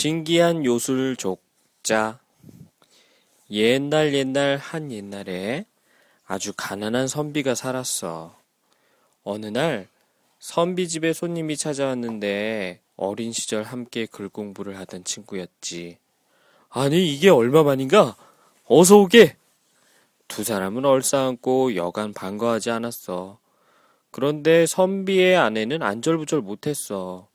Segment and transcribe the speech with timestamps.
[0.00, 2.20] 신기한 요술 족자.
[3.50, 5.66] 옛날 옛날 한 옛날에
[6.24, 8.34] 아주 가난한 선비가 살았어.
[9.24, 9.88] 어느 날
[10.38, 15.98] 선비 집에 손님이 찾아왔는데 어린 시절 함께 글 공부를 하던 친구였지.
[16.70, 18.16] 아니, 이게 얼마만인가?
[18.68, 19.36] 어서 오게!
[20.28, 23.38] 두 사람은 얼싸안고 여간 반가워하지 않았어.
[24.10, 27.29] 그런데 선비의 아내는 안절부절 못했어.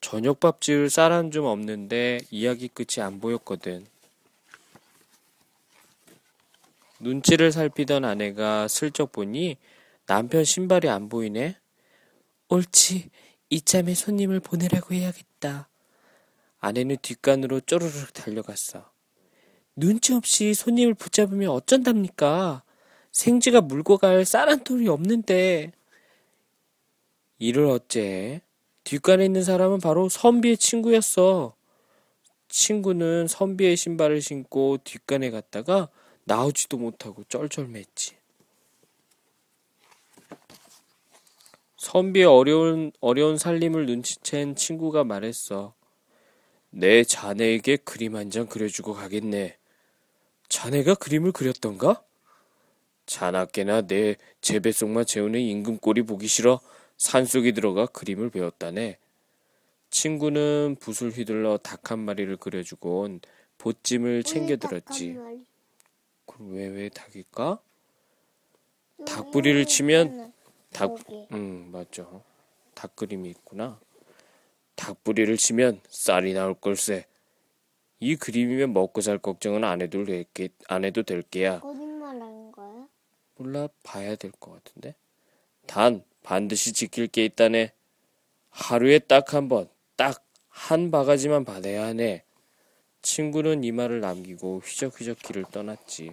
[0.00, 3.86] 저녁밥 지을 쌀은 좀 없는데 이야기 끝이 안 보였거든.
[7.00, 9.56] 눈치를 살피던 아내가 슬쩍 보니
[10.06, 11.56] 남편 신발이 안 보이네.
[12.48, 13.10] 옳지.
[13.50, 15.68] 이참에 손님을 보내라고 해야겠다.
[16.60, 18.90] 아내는 뒷간으로 쪼르륵 달려갔어.
[19.76, 22.62] 눈치 없이 손님을 붙잡으면 어쩐답니까?
[23.12, 25.72] 생쥐가 물고 갈 쌀 한 톨이 없는데.
[27.38, 28.42] 이를 어째?
[28.88, 31.54] 뒷간에 있는 사람은 바로 선비의 친구였어.
[32.48, 35.90] 친구는 선비의 신발을 신고 뒷간에 갔다가
[36.24, 38.14] 나오지도 못하고 쩔쩔맸지.
[41.76, 45.74] 선비의 어려운, 어려운 살림을 눈치챈 친구가 말했어.
[46.70, 49.58] 내 자네에게 그림 한 장 그려주고 가겠네.
[50.48, 52.02] 자네가 그림을 그렸던가?
[53.04, 56.60] 자나깨나 내 재배속만 재우는 임금꼴이 보기 싫어
[56.98, 58.98] 산속에 들어가 그림을 배웠다네.
[59.90, 63.20] 친구는 붓을 휘둘러 닭 한 마리를 그려주고 온
[63.56, 65.16] 보찜을 챙겨 들었지.
[66.26, 67.60] 그럼 왜, 왜 닭일까?
[69.06, 70.32] 닭부리를 치면
[70.72, 70.96] 닭,
[71.32, 72.22] 음, 맞죠.
[72.74, 73.80] 닭 그림이 있구나.
[74.74, 77.06] 닭부리를 치면 쌀이 나올 걸세.
[78.00, 81.60] 이 그림이면 먹고 살 걱정은 안 해도 될게, 안 해도 될 게야.
[81.60, 82.86] 거짓말하는 거야?
[83.36, 84.94] 몰라, 봐야 될 것 같은데.
[85.66, 87.72] 단, 반드시 지킬 게 있다네.
[88.50, 92.24] 하루에 딱 한 번, 딱 한 바가지만 받아야 하네.
[93.00, 96.12] 친구는 이 말을 남기고 휘적휘적 길을 떠났지.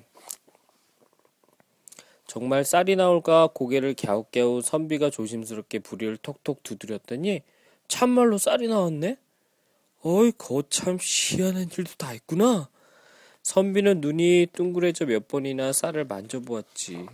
[2.27, 7.41] 정말 쌀이 나올까 고개를 갸웃갸웃 선비가 조심스럽게 부리를 톡톡 두드렸더니
[7.89, 9.17] 참말로 쌀이 나왔네?
[10.03, 12.69] 어이, 거참 희한한 일도 다 있구나.
[13.41, 17.05] 선비는 눈이 둥그레져 몇 번이나 쌀을 만져보았지.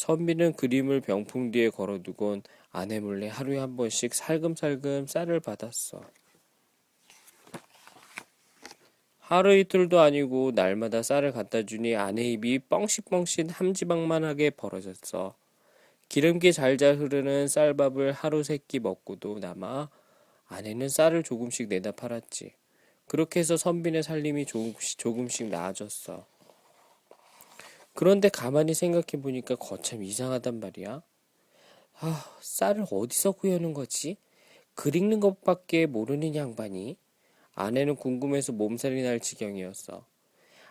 [0.00, 6.00] 선비는 그림을 병풍 뒤에 걸어두곤 아내 몰래 하루에 한 번씩 살금살금 쌀을 받았어.
[9.18, 15.34] 하루 이틀도 아니고 날마다 쌀을 갖다 주니 아내 입이 뻥긋뻥긋 함지박만하게 벌어졌어.
[16.08, 19.90] 기름기 잘잘 흐르는 쌀밥을 하루 세 끼 먹고도 남아
[20.46, 22.54] 아내는 쌀을 조금씩 내다 팔았지.
[23.06, 26.24] 그렇게 해서 선비네 살림이 조금씩, 조금씩 나아졌어.
[28.00, 31.02] 그런데 가만히 생각해 보니까 거참 이상하단 말이야.
[31.98, 34.16] 아, 쌀을 어디서 구하는 거지?
[34.72, 36.96] 글 읽는 것밖에 모르는 양반이?
[37.54, 40.06] 아내는 궁금해서 몸살이 날 지경이었어.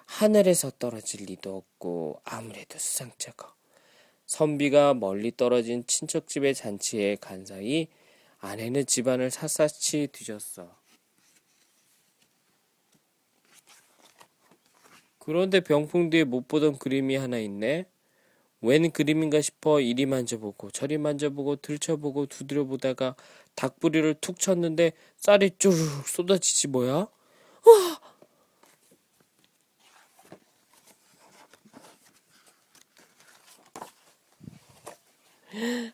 [0.08, 3.54] 하늘에서 떨어질 리도 없고 아무래도 수상쩍어.
[4.26, 7.90] 선비가 멀리 떨어진 친척집의 잔치에 간 사이
[8.40, 10.79] 아내는 집안을 샅샅이 뒤졌어.
[15.30, 17.86] 그런데 병풍 뒤에 못 보던 그림이 하나 있네.
[18.62, 23.16] 웬 그림인가 싶어 이리 만져보고 저리 만져보고 들춰보고 두드려보다가
[23.54, 26.94] 닭부리를 툭 쳤는데 쌀이 쭈르륵 쏟아지지 뭐야?
[26.96, 27.10] 와!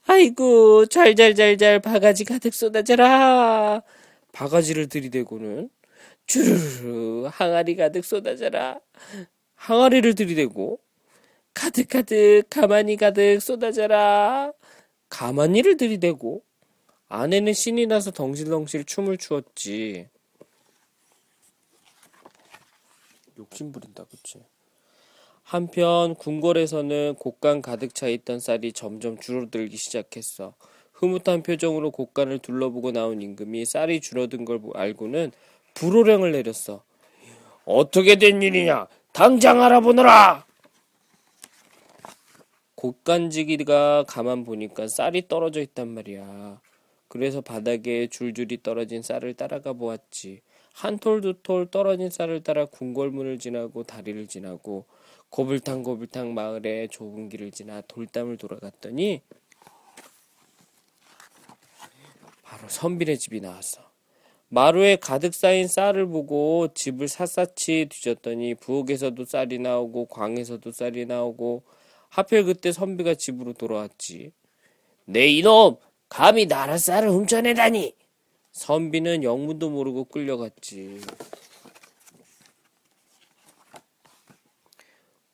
[0.08, 3.84] 아이고 잘잘잘잘 바가지 가득 쏟아져라.
[4.32, 5.70] 바가지를 들이대고는
[6.26, 8.80] 주르르 항아리 가득 쏟아져라.
[9.56, 10.80] 항아리를 들이대고
[11.54, 14.52] 가득가득 가만히 가득 쏟아져라.
[15.10, 16.44] 가만히를 들이대고
[17.08, 20.10] 아내는 신이 나서 덩실덩실 춤을 추었지.
[23.38, 24.40] 욕심 부린다, 그치?
[25.44, 30.56] 한편 궁궐에서는 곡간 가득 차 있던 쌀이 점점 줄어들기 시작했어.
[30.94, 35.32] 흐뭇한 표정으로 곡간을 둘러보고 나온 임금이 쌀이 줄어든 걸 알고는
[35.76, 36.84] 불호령을 내렸어.
[37.66, 38.88] 어떻게 된 일이냐?
[39.14, 40.46] 당장 알아보너라!
[42.76, 46.60] 곡간지기가 가만 보니까 쌀이 떨어져 있단 말이야.
[47.08, 50.42] 그래서 바닥에 줄줄이 떨어진 쌀을 따라가 보았지.
[50.74, 54.86] 한 톨 두 톨 떨어진 쌀을 따라 궁궐문을 지나고 다리를 지나고
[55.30, 59.22] 고불탕 고불탕 마을의 좁은 길을 지나 돌담을 돌아갔더니
[62.44, 63.82] 바로 선비네 집이 나왔어.
[64.50, 71.64] 마루에 가득 쌓인 쌀을 보고 집을 샅샅이 뒤졌더니 부엌에서도 쌀이 나오고 광에서도 쌀이 나오고
[72.10, 74.32] 하필 그때 선비가 집으로 돌아왔지.
[75.06, 75.78] 내 이놈!
[76.08, 77.96] 감히 나라 쌀을 훔쳐내다니!
[78.52, 81.02] 선비는 영문도 모르고 끌려갔지.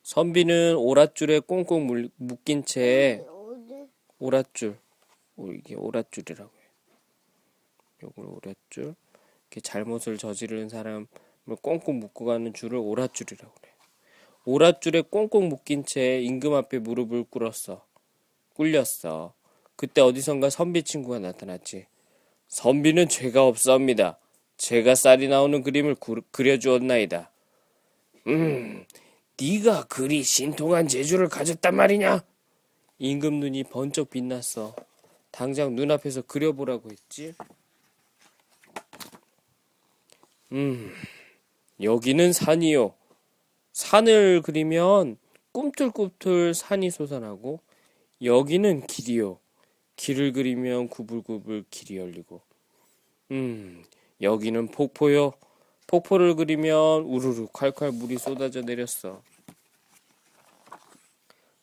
[0.02, 3.24] 선비는 오랏줄에 꽁꽁 물- 묶인 채?
[4.19, 4.78] 오랏줄,
[5.36, 6.61] 오, 이게 오랏줄이라고 해.
[8.03, 8.95] 요걸 오랏줄.
[9.50, 11.07] 이렇게 잘못을 저지른 사람을
[11.62, 13.71] 꽁꽁 묶고 가는 줄을 오랏줄이라고 그래.
[14.45, 17.86] 오랏줄에 꽁꽁 묶인 채 임금 앞에 무릎을 꿇었어.
[18.53, 19.33] 꿇렸어.
[19.75, 21.88] 그때 어디선가 선비 친구가 나타났지.
[22.48, 24.18] 선비는 죄가 없사옵니다.
[24.57, 27.31] 제가 쌀이 나오는 그림을 구- 그려주었나이다.
[28.27, 28.86] 음,
[29.39, 32.24] 네가 그리 신통한 재주를 가졌단 말이냐?
[33.00, 34.75] 임금 눈이 번쩍 빛났어.
[35.31, 37.33] 당장 눈앞에서 그려보라고 했지.
[40.51, 40.92] 음,
[41.81, 42.94] 여기는 산이요.
[43.71, 45.18] 산을 그리면
[45.53, 47.59] 꿈틀꿈틀 산이 솟아나고,
[48.24, 49.39] 여기는 길이요.
[49.95, 52.42] 길을 그리면 구불구불 길이 열리고,
[53.31, 53.83] 음,
[54.21, 55.33] 여기는 폭포요.
[55.88, 59.21] 폭포를 그리면 우르르 콸콸 물이 쏟아져 내렸어.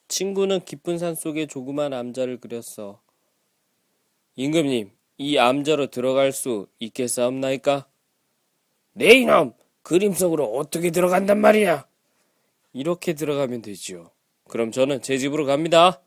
[0.09, 3.01] 친구는 깊은 산 속에 조그만 암자를 그렸어.
[4.37, 7.87] 임금님, 이 암자로 들어갈 수 있겠사옵나이까?
[8.99, 9.53] 네 이놈!
[9.83, 11.87] 그림 속으로 어떻게 들어간단 말이냐?
[12.73, 14.11] 이렇게 들어가면 되지요.
[14.49, 16.03] 그럼 저는 제 집으로 갑니다.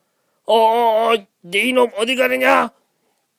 [0.45, 2.71] 어어어, 네 이놈 어디 가느냐?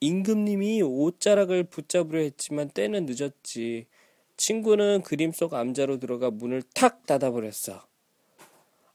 [0.01, 3.89] 임금님이 옷자락을 붙잡으려 했지만 때는 늦었지.
[4.39, 7.87] 친구는 그림 속 암자로 들어가 문을 탁 닫아버렸어.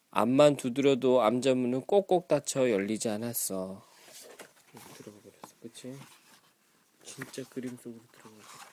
[0.09, 3.83] 앞만 두드려도 암자 문은 꼭꼭 닫혀 열리지 않았어.
[4.95, 5.93] 들어가 버렸어, 그치?
[7.03, 8.66] 진짜 그림 속으로 들어가겠다.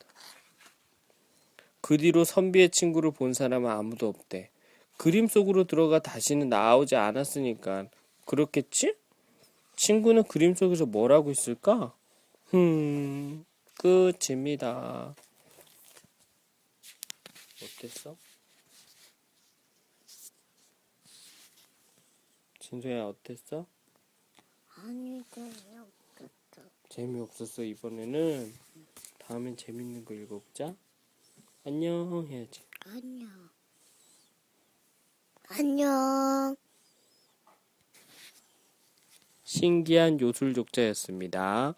[1.84, 4.48] 그 뒤로 선비의 친구를 본 사람은 아무도 없대.
[4.96, 7.90] 그림 속으로 들어가 다시는 나오지 않았으니까
[8.24, 8.96] 그렇겠지?
[9.76, 11.94] 친구는 그림 속에서 뭘 하고 있을까?
[12.46, 13.44] 흠,
[13.74, 15.14] 끝입니다.
[17.62, 18.16] 어땠어?
[22.60, 23.66] 진소야 어땠어?
[24.76, 26.70] 아니 재미없었어.
[26.88, 28.54] 재미없었어 이번에는
[29.18, 30.74] 다음엔 재밌는 거 읽어보자
[31.66, 33.30] 안녕 해야지 안녕.
[35.48, 36.56] 안녕.
[39.44, 41.74] 신기한 요술 족자였습니다